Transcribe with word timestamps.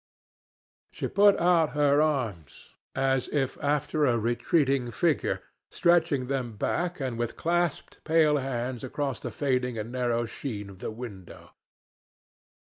"She 0.91 1.07
put 1.07 1.39
out 1.39 1.73
her 1.77 2.01
arms 2.01 2.73
as 2.95 3.27
if 3.27 3.63
after 3.63 4.03
a 4.07 4.17
retreating 4.17 4.89
figure, 4.89 5.43
stretching 5.69 6.25
them 6.25 6.53
black 6.53 6.99
and 6.99 7.19
with 7.19 7.35
clasped 7.35 8.03
pale 8.03 8.37
hands 8.37 8.83
across 8.83 9.19
the 9.19 9.29
fading 9.29 9.77
and 9.77 9.91
narrow 9.91 10.25
sheen 10.25 10.71
of 10.71 10.79
the 10.79 10.89
window. 10.89 11.51